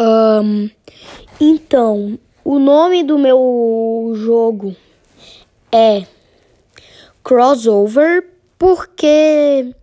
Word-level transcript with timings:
Um, 0.00 0.70
então, 1.38 2.18
o 2.42 2.58
nome 2.58 3.02
do 3.04 3.18
meu 3.18 4.14
jogo 4.16 4.74
é 5.70 6.06
Crossover 7.22 8.26
porque 8.58 9.74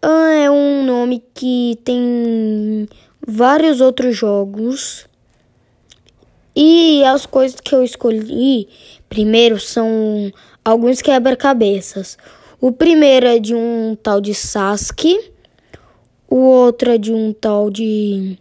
ah, 0.00 0.32
é 0.32 0.50
um 0.50 0.82
nome 0.86 1.22
que 1.34 1.78
tem 1.84 2.88
vários 3.26 3.82
outros 3.82 4.16
jogos. 4.16 5.06
E 6.54 7.04
as 7.04 7.26
coisas 7.26 7.60
que 7.60 7.74
eu 7.74 7.84
escolhi 7.84 8.70
primeiro 9.06 9.60
são 9.60 10.32
alguns 10.64 11.02
quebra-cabeças. 11.02 12.16
O 12.58 12.72
primeiro 12.72 13.26
é 13.26 13.38
de 13.38 13.54
um 13.54 13.94
tal 14.02 14.18
de 14.18 14.32
Sasuke, 14.32 15.30
o 16.26 16.36
outro 16.36 16.90
é 16.90 16.96
de 16.96 17.12
um 17.12 17.34
tal 17.34 17.68
de 17.70 18.38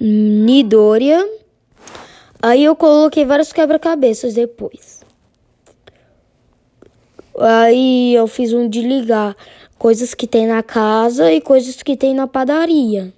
Nidoria. 0.00 1.28
Aí 2.40 2.64
eu 2.64 2.76
coloquei 2.76 3.24
vários 3.24 3.52
quebra-cabeças 3.52 4.34
depois. 4.34 5.00
Aí 7.38 8.14
eu 8.14 8.26
fiz 8.26 8.52
um 8.52 8.68
de 8.68 8.80
ligar 8.82 9.36
coisas 9.78 10.14
que 10.14 10.26
tem 10.26 10.46
na 10.46 10.62
casa 10.62 11.32
e 11.32 11.40
coisas 11.40 11.82
que 11.82 11.96
tem 11.96 12.14
na 12.14 12.26
padaria. 12.26 13.12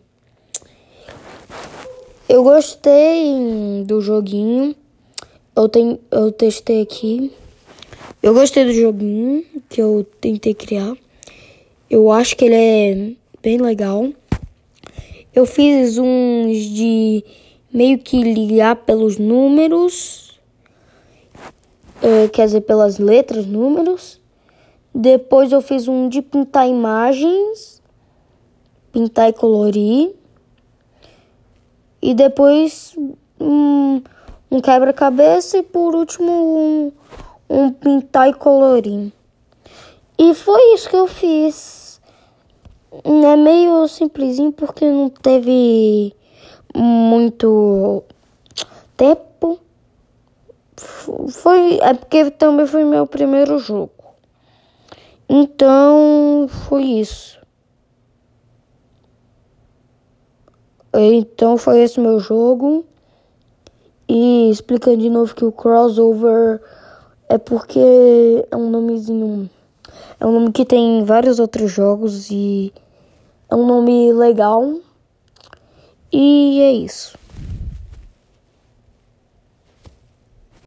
Eu 2.29 2.45
gostei 2.45 3.83
do 3.85 4.01
joguinho. 4.01 4.74
Eu, 5.57 5.69
tenho, 5.69 5.99
eu 6.10 6.30
testei 6.30 6.83
aqui. 6.83 7.33
Eu 8.23 8.33
gostei 8.33 8.65
do 8.65 8.73
joguinho 8.73 9.45
que 9.69 9.83
eu 9.83 10.07
tentei 10.21 10.55
criar. 10.55 10.95
Eu 11.88 12.12
acho 12.12 12.37
que 12.37 12.45
ele 12.45 12.55
é 12.55 13.12
bem 13.43 13.59
legal. 13.59 14.10
Eu 15.34 15.47
fiz 15.47 15.97
uns 15.97 16.57
de 16.57 17.25
meio 17.73 17.98
que 17.98 18.21
ligar 18.21 18.75
pelos 18.77 19.16
números, 19.16 20.41
é, 22.02 22.27
quer 22.29 22.46
dizer, 22.46 22.63
pelas 22.63 22.99
letras, 22.99 23.46
números. 23.46 24.21
Depois 24.93 25.52
eu 25.52 25.60
fiz 25.60 25.87
um 25.87 26.09
de 26.09 26.21
pintar 26.21 26.69
imagens, 26.69 27.80
pintar 28.93 29.29
e 29.29 29.32
colorir. 29.32 30.13
E 32.02 32.13
depois 32.13 32.97
um, 33.38 34.02
um 34.51 34.60
quebra-cabeça 34.60 35.59
e 35.59 35.63
por 35.63 35.95
último 35.95 36.32
um, 36.32 36.93
um 37.49 37.71
pintar 37.71 38.30
e 38.30 38.35
colorir. 38.35 39.13
E 40.19 40.35
foi 40.35 40.74
isso 40.74 40.91
que 40.91 40.97
eu 40.97 41.07
fiz. 41.07 41.79
É 42.93 43.37
meio 43.37 43.87
simplesinho 43.87 44.52
porque 44.52 44.91
não 44.91 45.09
teve 45.09 46.13
muito 46.74 48.02
tempo. 48.97 49.60
Foi, 50.77 51.79
é 51.79 51.95
porque 51.95 52.30
também 52.32 52.66
foi 52.66 52.85
meu 52.85 53.07
primeiro 53.07 53.59
jogo. 53.59 53.93
Então, 55.29 56.49
foi 56.49 56.82
isso. 56.82 57.38
Então, 60.93 61.57
foi 61.57 61.82
esse 61.82 62.01
meu 62.01 62.19
jogo. 62.19 62.85
E 64.09 64.50
explicando 64.50 64.97
de 64.97 65.09
novo 65.09 65.32
que 65.32 65.44
o 65.44 65.53
crossover 65.53 66.60
é 67.28 67.38
porque 67.38 68.44
é 68.50 68.56
um 68.56 68.69
nomezinho. 68.69 69.49
É 70.19 70.26
um 70.26 70.32
nome 70.32 70.53
que 70.53 70.64
tem 70.64 71.04
vários 71.04 71.38
outros 71.38 71.70
jogos 71.70 72.31
e 72.31 72.72
é 73.50 73.54
um 73.54 73.66
nome 73.66 74.12
legal. 74.12 74.75
E 76.12 76.60
é 76.60 76.72
isso. 76.72 77.19